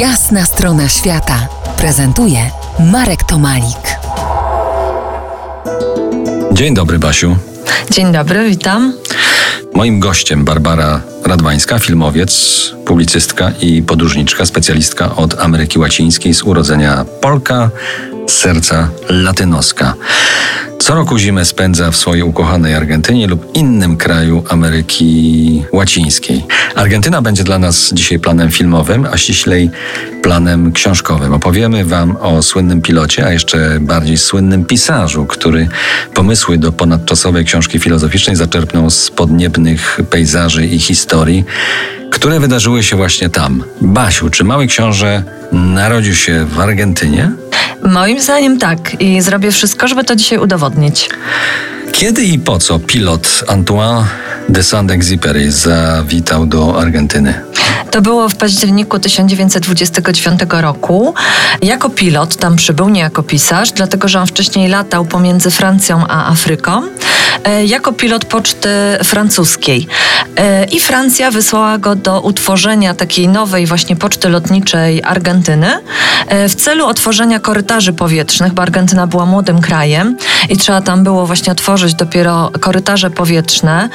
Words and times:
Jasna 0.00 0.44
strona 0.44 0.88
świata 0.88 1.48
prezentuje 1.76 2.50
Marek 2.92 3.22
Tomalik. 3.24 3.98
Dzień 6.52 6.74
dobry, 6.74 6.98
Basiu. 6.98 7.36
Dzień 7.90 8.12
dobry, 8.12 8.48
witam. 8.48 8.92
Moim 9.74 10.00
gościem 10.00 10.44
Barbara 10.44 11.00
Radwańska, 11.24 11.78
filmowiec, 11.78 12.32
publicystka 12.86 13.52
i 13.60 13.82
podróżniczka, 13.82 14.46
specjalistka 14.46 15.16
od 15.16 15.40
Ameryki 15.40 15.78
Łacińskiej 15.78 16.34
z 16.34 16.42
urodzenia 16.42 17.04
Polka, 17.20 17.70
z 18.26 18.32
serca 18.32 18.88
latynoska. 19.08 19.94
Co 20.86 20.94
roku 20.94 21.18
zimę 21.18 21.44
spędza 21.44 21.90
w 21.90 21.96
swojej 21.96 22.22
ukochanej 22.22 22.74
Argentynie 22.74 23.26
lub 23.26 23.56
innym 23.56 23.96
kraju 23.96 24.44
Ameryki 24.48 25.64
Łacińskiej. 25.72 26.44
Argentyna 26.74 27.22
będzie 27.22 27.44
dla 27.44 27.58
nas 27.58 27.90
dzisiaj 27.92 28.18
planem 28.18 28.50
filmowym, 28.50 29.06
a 29.12 29.16
ściślej 29.16 29.70
planem 30.22 30.72
książkowym. 30.72 31.32
Opowiemy 31.32 31.84
Wam 31.84 32.16
o 32.16 32.42
słynnym 32.42 32.82
pilocie, 32.82 33.26
a 33.26 33.32
jeszcze 33.32 33.78
bardziej 33.80 34.18
słynnym 34.18 34.64
pisarzu, 34.64 35.26
który 35.26 35.68
pomysły 36.14 36.58
do 36.58 36.72
ponadczasowej 36.72 37.44
książki 37.44 37.78
filozoficznej 37.78 38.36
zaczerpnął 38.36 38.90
z 38.90 39.10
podniebnych 39.10 40.00
pejzaży 40.10 40.66
i 40.66 40.78
historii, 40.78 41.44
które 42.10 42.40
wydarzyły 42.40 42.82
się 42.82 42.96
właśnie 42.96 43.28
tam. 43.28 43.64
Basiu, 43.80 44.30
czy 44.30 44.44
Mały 44.44 44.66
Książę 44.66 45.22
narodził 45.52 46.14
się 46.14 46.44
w 46.44 46.60
Argentynie? 46.60 47.30
Moim 47.86 48.20
zdaniem 48.20 48.58
tak 48.58 49.00
i 49.00 49.20
zrobię 49.20 49.50
wszystko, 49.50 49.88
żeby 49.88 50.04
to 50.04 50.16
dzisiaj 50.16 50.38
udowodnić. 50.38 51.08
Kiedy 51.92 52.24
i 52.24 52.38
po 52.38 52.58
co 52.58 52.78
pilot 52.78 53.44
Antoine 53.48 54.06
de 54.48 54.62
Saint-Exupéry 54.62 55.50
zawitał 55.50 56.46
do 56.46 56.80
Argentyny? 56.80 57.34
To 57.90 58.02
było 58.02 58.28
w 58.28 58.36
październiku 58.36 58.98
1929 58.98 60.40
roku. 60.50 61.14
Jako 61.62 61.90
pilot 61.90 62.36
tam 62.36 62.56
przybył, 62.56 62.88
nie 62.88 63.00
jako 63.00 63.22
pisarz, 63.22 63.72
dlatego 63.72 64.08
że 64.08 64.20
on 64.20 64.26
wcześniej 64.26 64.68
latał 64.68 65.04
pomiędzy 65.04 65.50
Francją 65.50 66.06
a 66.08 66.30
Afryką. 66.30 66.82
E, 67.46 67.64
jako 67.64 67.92
pilot 67.92 68.24
poczty 68.24 68.68
francuskiej. 69.04 69.86
E, 70.36 70.64
I 70.64 70.80
Francja 70.80 71.30
wysłała 71.30 71.78
go 71.78 71.94
do 71.94 72.20
utworzenia 72.20 72.94
takiej 72.94 73.28
nowej 73.28 73.66
właśnie 73.66 73.96
poczty 73.96 74.28
lotniczej 74.28 75.02
Argentyny 75.04 75.78
e, 76.28 76.48
w 76.48 76.54
celu 76.54 76.86
otworzenia 76.86 77.40
korytarzy 77.40 77.92
powietrznych, 77.92 78.52
bo 78.52 78.62
Argentyna 78.62 79.06
była 79.06 79.26
młodym 79.26 79.60
krajem 79.60 80.16
i 80.48 80.56
trzeba 80.56 80.80
tam 80.80 81.04
było 81.04 81.26
właśnie 81.26 81.52
otworzyć 81.52 81.94
dopiero 81.94 82.50
korytarze 82.60 83.10
powietrzne 83.10 83.88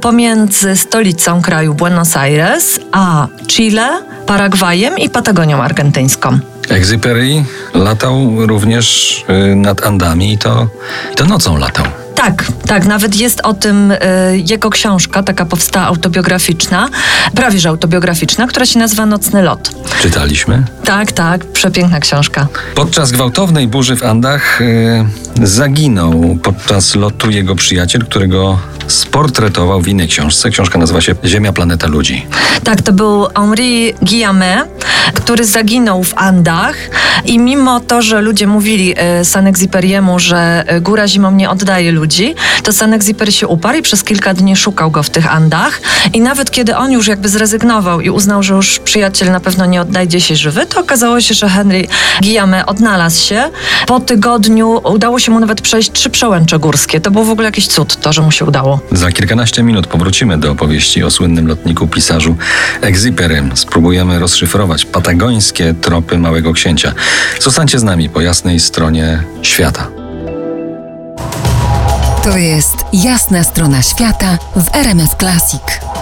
pomiędzy 0.00 0.76
stolicą 0.76 1.42
kraju 1.42 1.74
Buenos 1.74 2.16
Aires 2.16 2.80
a 2.92 3.26
Chile, 3.46 4.02
Paragwajem 4.26 4.98
i 4.98 5.10
Patagonią 5.10 5.62
argentyńską. 5.62 6.38
Exupery 6.68 7.44
latał 7.74 8.46
również 8.46 9.18
y, 9.52 9.56
nad 9.56 9.86
Andami 9.86 10.32
i 10.32 10.38
to, 10.38 10.66
i 11.12 11.16
to 11.16 11.24
nocą 11.24 11.58
latał. 11.58 12.03
Tak, 12.14 12.44
tak, 12.66 12.86
nawet 12.86 13.16
jest 13.16 13.40
o 13.40 13.54
tym 13.54 13.90
y, 13.90 13.98
jego 14.46 14.70
książka, 14.70 15.22
taka 15.22 15.46
powstała 15.46 15.86
autobiograficzna, 15.86 16.88
prawie 17.34 17.58
że 17.60 17.68
autobiograficzna, 17.68 18.46
która 18.46 18.66
się 18.66 18.78
nazywa 18.78 19.06
Nocny 19.06 19.42
Lot. 19.42 19.70
Czytaliśmy? 20.02 20.62
Tak, 20.84 21.12
tak, 21.12 21.44
przepiękna 21.44 22.00
książka. 22.00 22.46
Podczas 22.74 23.12
gwałtownej 23.12 23.68
burzy 23.68 23.96
w 23.96 24.02
Andach 24.02 24.60
y, 24.60 25.04
zaginął 25.42 26.38
podczas 26.42 26.94
lotu 26.94 27.30
jego 27.30 27.54
przyjaciel, 27.56 28.04
którego 28.04 28.58
sportretował 28.86 29.80
w 29.80 29.88
innej 29.88 30.08
książce. 30.08 30.50
Książka 30.50 30.78
nazywa 30.78 31.00
się 31.00 31.14
Ziemia, 31.24 31.52
planeta 31.52 31.86
ludzi. 31.86 32.26
Tak, 32.64 32.82
to 32.82 32.92
był 32.92 33.26
Henri 33.36 33.94
Guillaume, 34.02 34.66
który 35.14 35.44
zaginął 35.44 36.04
w 36.04 36.12
Andach 36.16 36.76
i 37.24 37.38
mimo 37.38 37.80
to, 37.80 38.02
że 38.02 38.20
ludzie 38.20 38.46
mówili 38.46 38.94
y, 39.20 39.24
Sanexiperiemu, 39.24 40.18
że 40.18 40.64
y, 40.76 40.80
góra 40.80 41.08
zimą 41.08 41.30
nie 41.30 41.50
oddaje 41.50 41.92
ludzi, 41.92 42.34
to 42.62 42.72
Sanexiperi 42.72 43.32
się 43.32 43.46
uparł 43.46 43.78
i 43.78 43.82
przez 43.82 44.04
kilka 44.04 44.34
dni 44.34 44.56
szukał 44.56 44.90
go 44.90 45.02
w 45.02 45.10
tych 45.10 45.32
Andach 45.32 45.80
i 46.12 46.20
nawet 46.20 46.50
kiedy 46.50 46.76
on 46.76 46.92
już 46.92 47.06
jakby 47.06 47.28
zrezygnował 47.28 48.00
i 48.00 48.10
uznał, 48.10 48.42
że 48.42 48.54
już 48.54 48.78
przyjaciel 48.78 49.30
na 49.30 49.40
pewno 49.40 49.66
nie 49.66 49.80
odnajdzie 49.80 50.20
się 50.20 50.36
żywy, 50.36 50.66
to 50.66 50.80
okazało 50.80 51.20
się, 51.20 51.34
że 51.34 51.48
Henry 51.48 51.86
Guillaume 52.22 52.66
odnalazł 52.66 53.22
się. 53.22 53.50
Po 53.86 54.00
tygodniu 54.00 54.80
udało 54.84 55.18
się 55.18 55.32
mu 55.32 55.40
nawet 55.40 55.60
przejść 55.60 55.92
trzy 55.92 56.10
przełęcze 56.10 56.58
górskie. 56.58 57.00
To 57.00 57.10
był 57.10 57.24
w 57.24 57.30
ogóle 57.30 57.48
jakiś 57.48 57.68
cud, 57.68 57.96
to, 58.00 58.12
że 58.12 58.22
mu 58.22 58.30
się 58.30 58.44
udało. 58.44 58.73
Za 58.92 59.12
kilkanaście 59.12 59.62
minut 59.62 59.86
powrócimy 59.86 60.38
do 60.38 60.50
opowieści 60.52 61.04
o 61.04 61.10
słynnym 61.10 61.46
lotniku 61.46 61.88
pisarzu 61.88 62.36
Exuperym. 62.80 63.56
Spróbujemy 63.56 64.18
rozszyfrować 64.18 64.84
patagońskie 64.84 65.74
tropy 65.74 66.18
Małego 66.18 66.52
Księcia. 66.52 66.92
Zostańcie 67.40 67.78
z 67.78 67.82
nami 67.82 68.08
po 68.08 68.20
jasnej 68.20 68.60
stronie 68.60 69.22
świata. 69.42 69.88
To 72.24 72.36
jest 72.36 72.76
jasna 72.92 73.44
strona 73.44 73.82
świata 73.82 74.38
w 74.56 74.76
RMS 74.76 75.10
Classic. 75.18 75.93